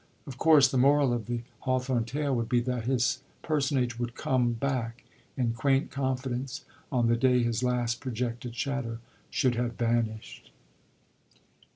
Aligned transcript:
Of 0.25 0.39
course 0.39 0.67
the 0.67 0.79
moral 0.79 1.13
of 1.13 1.27
the 1.27 1.41
Hawthorne 1.59 2.05
tale 2.05 2.35
would 2.35 2.49
be 2.49 2.59
that 2.61 2.85
his 2.85 3.21
personage 3.43 3.99
would 3.99 4.15
come 4.15 4.53
back 4.53 5.03
in 5.37 5.53
quaint 5.53 5.91
confidence 5.91 6.65
on 6.91 7.05
the 7.05 7.15
day 7.15 7.43
his 7.43 7.61
last 7.61 7.99
projected 8.01 8.55
shadow 8.55 8.97
should 9.29 9.53
have 9.53 9.73
vanished. 9.77 10.51